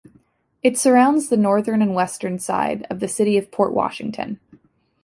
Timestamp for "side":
2.39-2.87